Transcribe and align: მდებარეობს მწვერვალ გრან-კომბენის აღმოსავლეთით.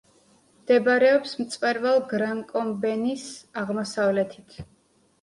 მდებარეობს 0.61 1.35
მწვერვალ 1.43 2.03
გრან-კომბენის 2.15 3.29
აღმოსავლეთით. 3.65 4.63